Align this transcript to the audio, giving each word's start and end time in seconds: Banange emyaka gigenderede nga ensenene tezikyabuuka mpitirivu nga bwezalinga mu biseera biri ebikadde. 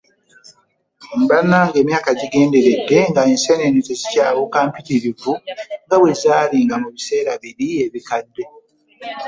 Banange 1.29 1.77
emyaka 1.83 2.09
gigenderede 2.19 2.97
nga 3.09 3.21
ensenene 3.31 3.79
tezikyabuuka 3.87 4.57
mpitirivu 4.69 5.33
nga 5.85 5.95
bwezalinga 5.99 6.75
mu 6.81 6.87
biseera 6.95 7.31
biri 7.41 7.67
ebikadde. 7.85 8.43